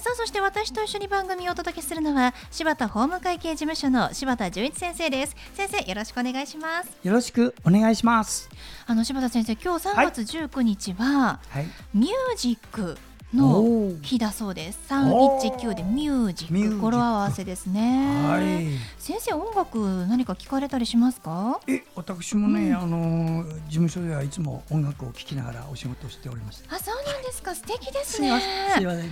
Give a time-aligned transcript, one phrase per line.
[0.00, 5.36] さあそして私と一緒に番組をお届けするのは柴田法務会計事務所の柴田純一先生です。
[5.54, 6.90] 先生よろしくお願いします。
[7.02, 8.48] よろしくお願いします。
[8.86, 12.96] あの柴田先生今日3月19日は、はい、ミュージック
[13.34, 14.80] の日だそうです。
[14.86, 18.26] 三一九でミュージック語呂合わせですね。
[18.26, 18.66] はい。
[18.98, 21.60] 先生音楽何か聞かれたりしますか？
[21.66, 26.64] え、私もね、うん、あの事務所ではいつも音楽を聴きながらお仕事をしております。
[26.68, 27.54] あ、そうなんですか。
[27.54, 28.32] 素敵ですね。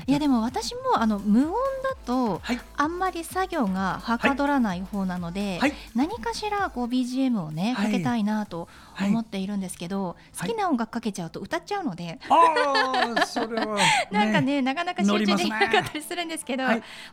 [0.06, 8.68] いやでも私もあの無音だと、はい、あんまり作業がはかどらない方なので、はい、何かしらこう BGM をねかけたいなと
[9.00, 12.18] 思っているんですけど、好きな音楽かけちゃうと歌っちゃうので。
[12.28, 13.78] ああ、それは。
[14.10, 16.64] なんかねなかなか集中できなかったりするんですけど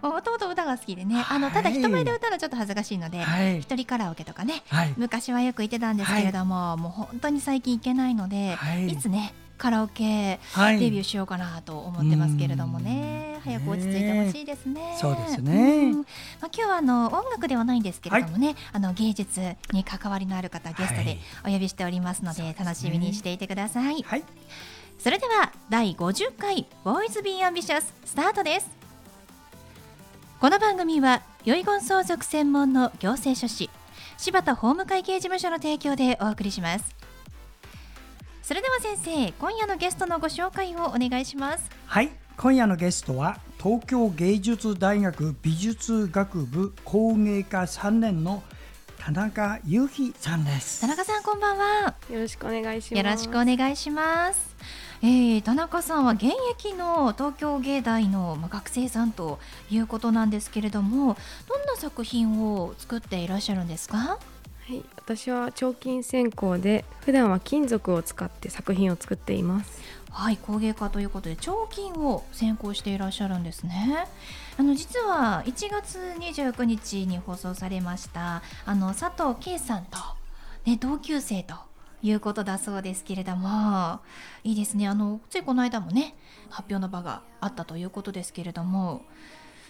[0.01, 3.23] もともと歌が好きでねあのただ人前で歌うのちょっと恥ずかしいので
[3.59, 4.63] 一人カラオケとかね
[4.97, 8.97] 昔はよく行ってたんですけれどももう本当に最近行けないのでい。
[8.97, 14.95] つねカラオケデビューしようかなと思ってますけれどもね、早く落ち着いてほしいですね。
[14.99, 15.93] そうですね。
[15.93, 16.03] まあ
[16.41, 24.03] 今日はあの音楽ではないんですけれどもね、はい、あの芸術に関わりのある方ゲストでお呼びしておりますので、楽しみにしていてください。
[24.03, 24.23] はい
[24.99, 28.67] それでは第50回ボーイズビーアンビシャススタートです。
[30.39, 33.69] この番組は遺言相続専門の行政書士
[34.17, 36.95] 柴田法務会計事務所の提供でお送りします。
[38.41, 41.69] それでは先生今夜のゲストのご紹介をお願いします。
[41.85, 48.41] はい今夜のゲストは東京芸術大学美術学部工芸科3年の
[48.99, 50.81] 田中裕樹さんです。
[50.81, 51.95] 田中さんこんばんは。
[52.11, 53.05] よろしくお願いします。
[53.05, 54.55] よろしくお願いします。
[55.01, 61.15] えー、田中さんは現役の東京芸大の学生さんということなんですけれども
[61.47, 63.97] どんな作品を作っていらっしゃるんですか？
[63.97, 69.79] はい、私は彫金専攻で普段は金属を使って作品を作っています
[70.17, 74.07] はい工芸家ということで彫金を専攻していらっしゃるんですね。
[74.57, 79.99] あの実は1月29日に放送されましたあの佐藤圭さんと、
[80.65, 81.53] ね、同級生と
[82.01, 83.99] いうことだそうですけれども
[84.43, 84.87] いいですね。
[84.87, 86.15] あのついこの間もね
[86.49, 89.03] 発表の場があったということですけれども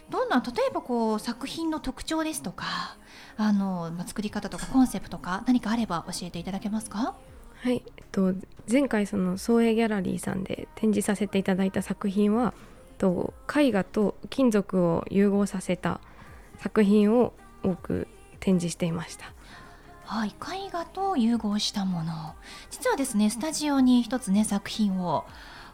[0.09, 2.96] どんな例えばこう作品の特徴ですとか
[3.36, 7.18] あの、ま、作り方とかコンセプトとか何かあれば教えていただけますか？
[7.63, 8.34] はい、えっと、
[8.72, 12.53] 前回その創営ギャラリーさんで展示させていただいた作品は
[12.97, 16.00] と絵画と金属を融合させた
[16.59, 18.07] 作品を多く
[18.40, 19.31] 展示していました。
[20.06, 22.34] はい、絵画と融合したもの。
[22.72, 25.25] 実はですねスタジオに一つね作品を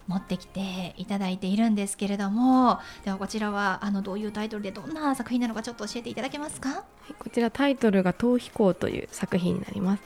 [0.07, 10.03] 持ってきていただいているんですけれどもではこちらはあのどういうタイトルでどんな作品なのかちょっと教えていただけますか、はい、こちらタイトルが「逃避行」という作品になります、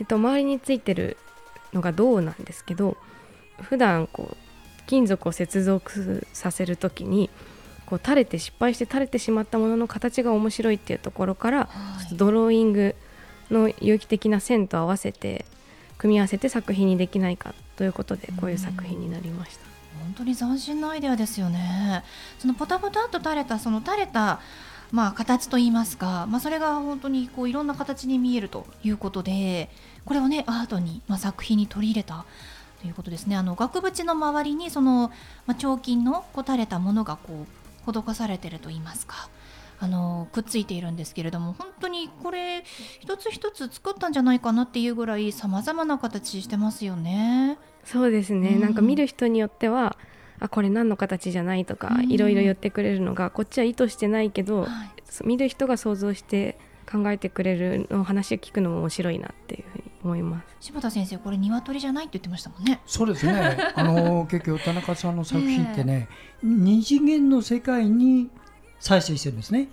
[0.00, 1.16] えっと、周りについてる
[1.72, 2.96] のが銅なんですけど
[3.60, 4.36] 普段こう
[4.86, 7.30] 金属を接続させる時に
[7.86, 11.68] こう垂れて失敗して垂れてしまったものの形が面白いっていうところから、は
[12.00, 12.94] い、ちょっとドローイング
[13.50, 15.44] の有機的な線と合わせて
[15.98, 19.70] 組み合わせて作品にできないかということでこういう作品になりました。
[20.00, 22.02] 本当に斬新なアイデアですよね。
[22.38, 24.40] そのポタポタと垂れたその垂れた
[24.92, 29.70] まあ形といいますか、まあ、それが本当にこういろんな形に見えるということで
[30.04, 32.24] これをねアートに、まあ、作品に取り入れた
[32.80, 35.12] ということですねあの額縁の周りにその、
[35.46, 37.46] まあ、彫金のこう垂れたものがこ
[37.86, 39.28] う施されてるといいますか
[39.82, 42.64] あのくっついているんですけれども本当にこれ
[43.00, 47.58] 一つ一つ作ったんじゃないかなっていうぐらいさまざまな形してますよね。
[47.84, 49.96] そうですね、うん、なんか見る人によっては
[50.40, 54.68] あこれ何の形じゃないとか、いろいろ言ってくれるのがこっちは意図してないけど、はい、
[55.26, 56.58] 見る人が想像して
[56.90, 60.56] 考えてくれるの話を聞くのも面白いなっていうふうに思います。
[60.60, 62.80] 柴田先生これ鶏じゃないって言ってましたもんね。
[62.86, 63.58] そうですね。
[63.76, 66.08] あの結局田中さんの作品ってね、
[66.42, 68.30] えー、二次元の世界に
[68.80, 69.68] 再生してるんですね。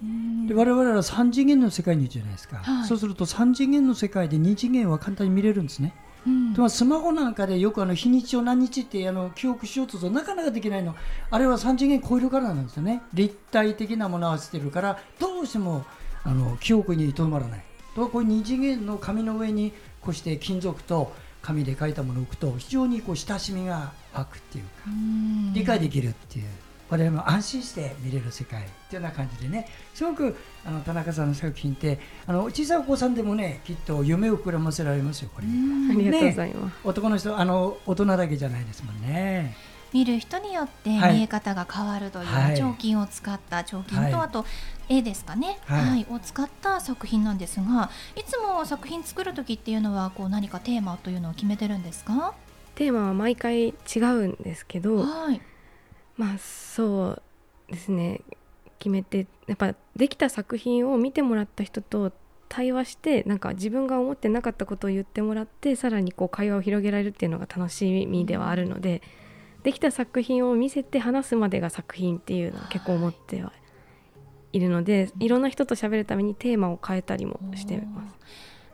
[0.48, 5.94] で我々は3次元の世界にいるじゃないですか、はい、そうすると3次元の世界で2次元は簡単に見れるんですね。
[6.28, 10.94] うん、でもスマホなんかでよくあの日にちを何日ってあの記憶しようとするとなかなかできないの。
[11.32, 13.02] あれは3次元超えるからなんですよね。
[13.14, 15.86] 立体的なものを合わせてるからどうしても
[16.24, 17.64] あの記憶にとどまらない。
[17.96, 19.72] とこういう2次元の紙の上に
[20.02, 24.70] こうして金属と紙で書いたものを置くと非常にこう親しみが湧くっていうか。
[25.54, 26.46] 理解できるっていう
[26.90, 29.68] 我々も安心して見れる世界っていうような感じでね。
[29.94, 30.36] すごく
[30.66, 35.48] あの田中さんの作品ってあの小さいお子さんでもねきっと夢を膨らませられますよこれ。
[35.48, 39.56] ありがとうございます、ね、男の人あの大人だけじゃないですもんね。
[39.94, 44.46] 見る人によって見え方が変わるという、はい、彫金を使った彫金と、あと
[44.90, 52.34] 絵ですかね、はい、はい、を使った作品なんですがいつも作品作る時っていうのはこう何かテーマというのを決めてるんですか？
[52.76, 55.42] テーマは毎回違うんですけど、はい、
[56.18, 58.22] まあそうですね
[58.80, 62.12] 決めてやっぱできた作品を見てもらった人と
[62.50, 69.02] 対話してなんか自分が思ってなかったことを言ってもらってさらにこう会話を広げられるっていうのが楽しみではあるので、
[69.64, 73.52] できた作品を見せて話すまでが作品っていうのは結構思っては
[74.54, 78.16] いるのでいろんな人と喋るためにテーマを変えたりもしてます。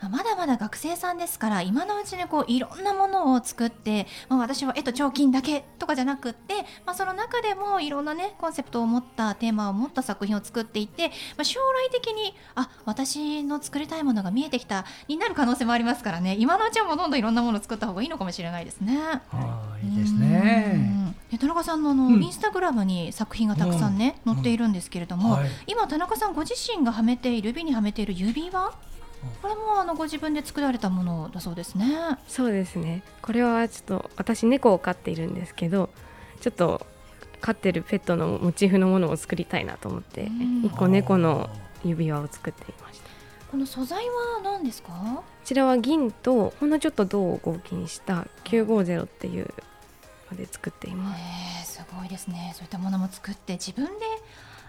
[0.10, 6.56] まだまだ学生さんですから今のうちにこういろんなものを作って、まあ、私は絵と彫金だけとかじゃなくって、
[6.86, 16.36] まあ、その中でもいろんなねコンセプトを持ったテーマを持った作品を作っていって、まあ、将来的にあ私の作りたいものが見えてきたになる可能性もありますからね。
[16.40, 19.00] 今のうちはもうどんどんいろんなものを作った方がいいのかもしれないですね。
[19.32, 21.14] あいいですね。
[21.38, 28.74] 田中さんのあの、うん、インスタグラムに作品がたくさんね、うん、載っているんですけれども、うんはい、今田中さんご自身がはめている指にはめている指輪
[29.42, 31.88] これもあのご自分で作られたものだそうですね。
[32.28, 33.04] そうですね。
[33.22, 35.90] これはちょっと私猫を飼っているんですけど、
[36.42, 36.86] ちょっと
[37.42, 40.30] 飼ってるペットのモチーフのものを作りたいなと思って
[40.64, 41.50] 一個猫の
[41.84, 43.10] 指輪を作っていました。
[43.52, 44.90] この素材は何ですか？
[44.92, 49.54] こちらは銀とほんのちょっと銅を合金した950っていう
[50.32, 51.16] ので作っていま
[51.64, 51.74] す。
[51.74, 52.54] すごいですね。
[52.56, 53.92] そういったものも作って自分で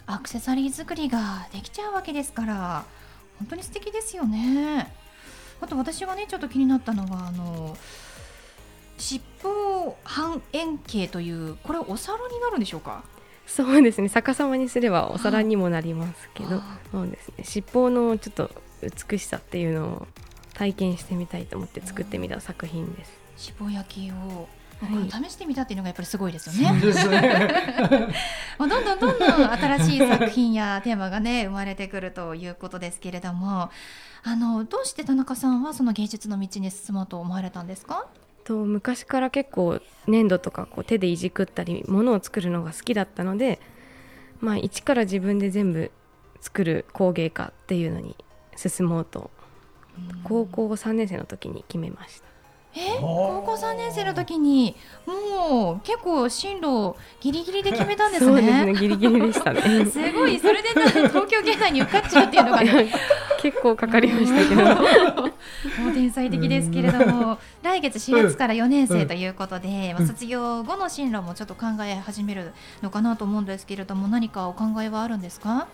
[0.06, 2.84] アクセサリー作りができちゃうわけですから。
[3.38, 4.92] 本当に素敵ですよね。
[5.60, 7.76] あと私がねちょっと気になったのはあの
[8.98, 13.04] 尻尾半円形というこれお皿になるんでしょうか？
[13.46, 14.08] そうですね。
[14.08, 17.44] 逆さまにすればお皿にもなりますけどそうですね。
[17.44, 18.50] 尻尾のちょっと
[19.08, 20.06] 美しさっていうのを
[20.54, 23.12] 体験してみたいと思って作ってみた作品です。
[23.36, 24.48] 尻尾焼きを
[25.10, 26.81] 試してみたっていうのがやっぱりすごいですよね。
[28.58, 33.70] まあどんどんどんどん新しい作品やテーマがね生まれてくるということですけれども、
[34.22, 38.06] あのどうして田中さんはその芸術の道に進もうと思われたんですか？
[38.44, 43.58] と昔から結構粘土とかこう手でいじくったりものを作るのが好きだったので、
[44.40, 45.90] まあ一から自分で全部
[46.40, 48.16] 作る工芸家っていうのに
[48.56, 49.30] 進もうと
[50.24, 52.23] 高校3年生の時に決めました。
[52.76, 54.74] え高校3年生の時に
[55.06, 58.30] もう結構進路ギリギリで決めたんですね。
[58.30, 59.60] そうですねギリギリでしたね。
[59.86, 62.92] すごいそれで東京芸大に受かっちゃうっていうのが、ね、
[63.42, 64.64] 結構かかりましたけど。
[65.82, 75.68] もう天才的ですけれども、来月4月から4年生ということで、まあ、卒業後の進路もちょっと考え始めるのかなと思うんですけれども何かお考えはあるんですか？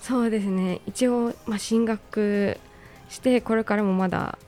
[0.00, 2.58] そうですね一応、まあ、進学
[3.08, 4.38] してこれからもまだ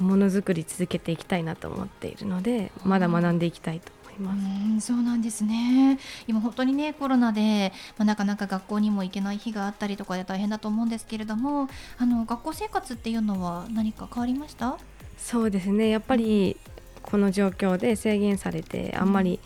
[0.00, 4.86] ものづくり続けていきたいなと思っているのでまだ学んでいきたいと思います。
[4.86, 5.98] そうなんですね。
[6.26, 14.78] 今本当にねコロナで、まあ、なかなか学校にも行けない日があったりとかで大変だと思うんですけれどもあの学校生活っていうのは何か変わりました？
[15.18, 15.88] そうですね。
[15.88, 16.56] やっぱり
[17.02, 19.40] この状況で制限されてあんまり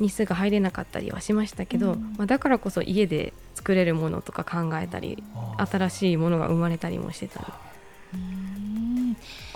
[0.00, 5.22] 日数が入れなかったりはしましたけど、うん、まあ、だからこそ家で作れるものとか考えたり
[5.56, 7.40] 新しいものが生まれたりもしてた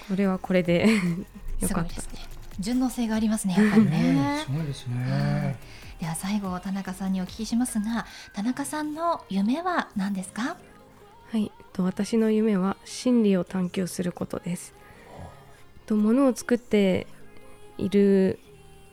[0.09, 0.89] これはこれで
[1.61, 1.95] よかった。
[1.95, 2.21] ですね。
[2.61, 4.43] 順応性がありますねやっぱりね。
[4.45, 5.57] すごいですね。
[6.01, 10.57] では最後田中さんにお聞きしますが田中さんの夢は何ですか？
[11.31, 11.53] はい。
[11.73, 14.75] と私の夢は真理を探求することです。
[15.87, 17.07] と物を作って
[17.79, 18.39] いる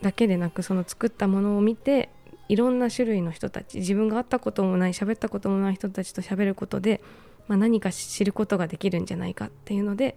[0.02, 2.08] だけでなくその作ったものを見て
[2.48, 7.00] いろんな種類の人たち自分が会ったこともない喋ったこともない人たちと喋ることで、
[7.48, 10.16] まあ、何か知ることができるんじゃないかっていうので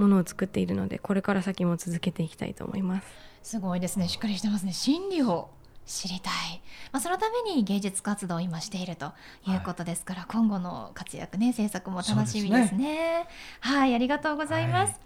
[0.00, 3.06] ものを作っているのでこれから先も続けていきたいと思います。
[3.42, 4.08] すごいですね。
[4.08, 4.72] しっかりしてますね。
[4.72, 5.50] 真理を
[5.86, 9.12] 知りたい、まあ、そのために芸術活動を今していると
[9.48, 13.28] いうことですから、はい、今後の活躍ね制作も楽しみですね、ね、
[13.60, 15.00] はいありがとうございます、はい。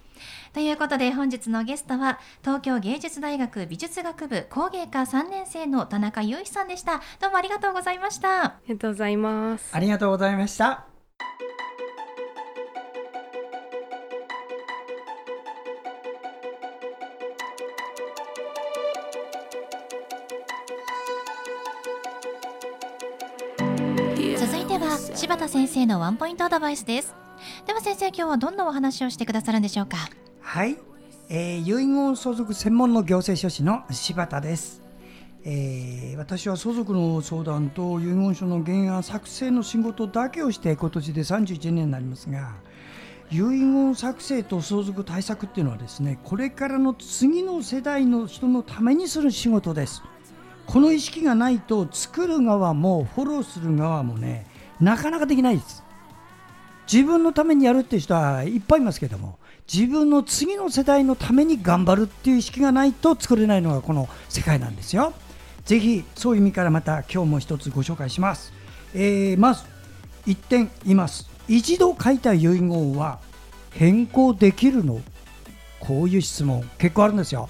[0.52, 7.00] ということで本日のゲストは東京芸術大学美術学部工芸科3年生の田中雄一さんでした。
[7.20, 8.44] どうもありがとうございました。
[8.44, 9.70] ありがとうございます。
[9.72, 10.86] ありがとうございました
[24.56, 27.14] いては柴田先生のワンポイントアドバイスです。
[27.66, 29.96] では先生今日はどんなお話をしてくださるんでしょうか？
[30.40, 30.76] はい、
[31.28, 34.82] えー、遺言相続専門の行政書士の柴田です、
[35.44, 42.54] えー、私は相続の相談と遺言書の原案作成の仕事だけをして今年で31年になりますが
[43.30, 50.02] 遺言作成と相続対策っていうのはですねこれからの次の世代の人のためにする仕事です。
[50.66, 54.46] この意識がないと作る側もフォローする側もね
[54.80, 55.82] なかなかできないです。
[56.90, 59.38] 自分のためにやるっていう人はいっぱいいますけども
[59.72, 65.14] 自分の次の世代のために頑張るっていう意識がないと作れないのがこの世界なんですよ。
[65.64, 68.52] ぜひそういう意味からまた今日も一つご紹介します、
[68.92, 69.64] えー、まず
[70.26, 71.30] 1点言います。
[71.48, 73.20] 一度書いた遺言は
[73.70, 75.00] 変更できるの？
[75.80, 77.48] こういう質問結構あるんですよ。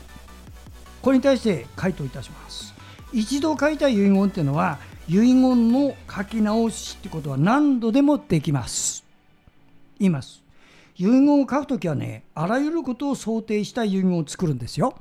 [1.02, 2.73] これに対して回答いたします。
[3.14, 4.78] 一度書いた遺言っていうのは
[5.08, 9.04] 遺言の書き直しってことは何度でもできます。
[10.00, 10.42] 言います。
[10.96, 14.96] 遺言を書くときはねあらゆることを想定した遺言を作るんですよ。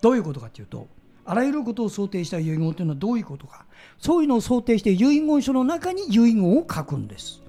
[0.00, 0.88] どういうことかというと
[1.26, 3.66] あらゆることを想定した遺言というのはどういうことか。
[3.98, 7.42] そういうのを想定して遺言書の中に遺言を書くんです。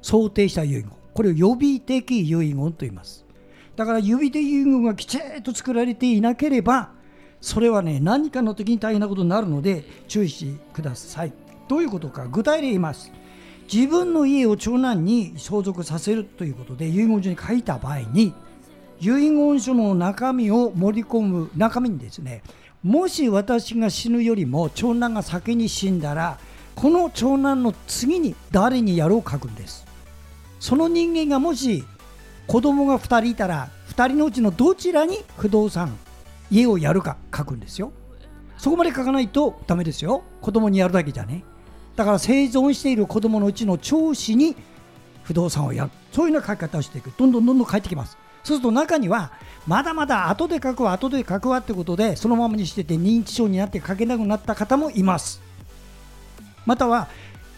[0.00, 0.92] 想定した遺言。
[1.12, 3.26] これを予備的遺言と言います。
[3.74, 6.99] だから予備的遺言がきちっと作られていなければ
[7.40, 11.32] それはね何かの時に大変なことになるので注意してください。
[11.68, 12.26] どういうことか。
[12.26, 13.12] 具体例言います。
[13.72, 18.34] 自分の家を長男に相続させるということで遺言書に書いた場合に
[19.00, 22.42] 遺言書の中身を盛り込む中身にですね
[22.82, 26.38] もし私が死ぬよりも長男が先に死んだら
[26.74, 29.86] この長男の次に誰にやろう書くんです。
[30.58, 31.84] その人間がもし
[32.46, 35.96] 子供が2人いたら2人のうちのどちらに不動産
[36.50, 37.92] 家をやるか書くんですよ。
[38.58, 40.22] そこまで書かないとダメですよ。
[40.40, 41.44] 子供にやるだけじゃね。
[41.96, 44.56] だから生存している子供のうちの長子に
[45.22, 45.90] 不動産をやる。
[46.12, 47.12] そういうような書き方をしていく。
[47.16, 48.16] どんどんどんどん書いてきます。
[48.42, 49.32] そうすると中には
[49.66, 55.40] まだまだ後で書くわ後で書くわってことでそのままにしてて認知症になって書けなくなった方もいます。
[56.66, 57.08] または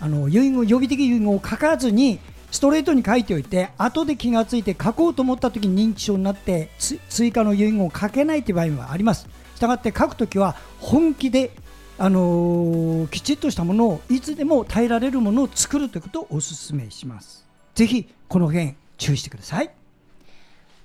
[0.01, 2.19] あの遺言予備的遺言を書かずに
[2.53, 6.69] ストレートに書いておいて後で気がついて書こうと思った時に認知症になって
[7.09, 9.27] 追加の遺言を書けないという場合もあります。
[9.57, 11.51] したがって書くときは本気で
[11.99, 17.47] あのー、きちっとしたものをいつでも耐えられるものを作るということをお勧めします。
[17.75, 19.71] ぜひこの辺注意してください。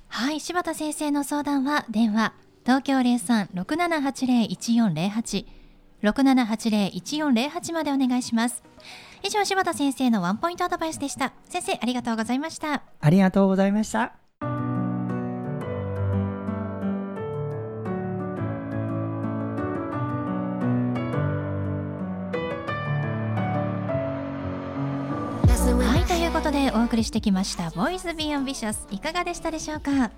[0.09, 2.31] はい柴田先生の相談は電話
[2.63, 5.45] 東京03-6780-1408
[6.03, 8.63] 6780-1408までお願いします。
[9.23, 11.33] 以上柴田先生のワンポイントアドバイスでした。
[11.49, 12.83] 先生ありがとうございました。
[12.99, 14.13] ありがとうございました。
[26.37, 30.11] ことでお送りしてきました「ボイスビ e ンビシャスいかがでしたでしょうか？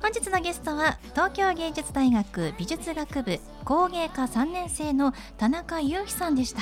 [0.00, 6.60] 本日のゲストは東京芸術大学美術学部工芸科3年生の田中裕樹さんでした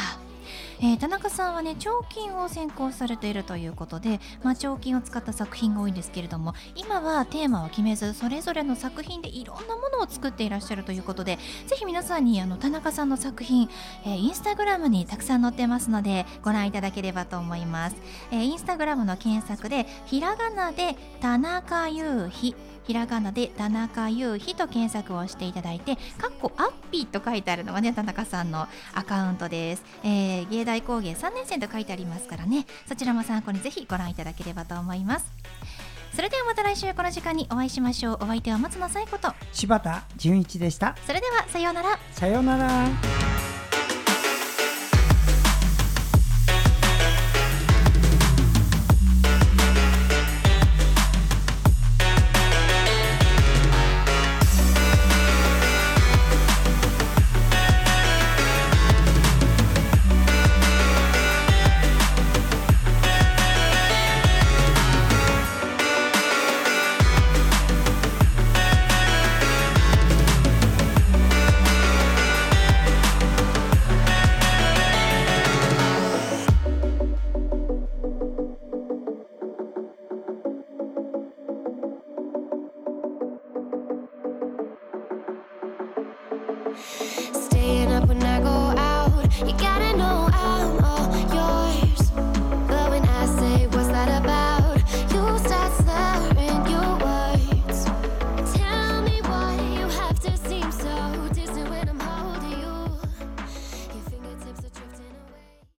[0.81, 13.69] えー、田中さんはね彫金を専攻されているということで、まあ、彫金を使った作品が多いんですけれども今はテーマを決めずそれぞれの作品でいろんなものを作っていらっしゃるということでぜひ皆さんにあの田中さんの作品、
[14.05, 17.97] えー、インスタグラムにたくさん載ってますのでご覧いただければと思います、
[18.31, 22.55] えー、インスタグラムの検索でひらがなで田中優希
[22.87, 32.67] ひらがなで田中優希と検索をしていただいてかっこアッピーと書いてあるのがね田中さんのアカウントです、えー、芸大工芸3年生と書いてありますからね。
[32.87, 35.27] そちらも参考にぜひご覧いただければと思います。
[36.15, 38.19] それではまた来週この時間にお会いしましょう。
[38.23, 39.33] お相手は松野紗友子と。
[39.53, 40.97] 柴田純一でした。
[41.07, 41.99] それではさようなら。
[42.13, 43.34] さようなら
[86.77, 87.44] So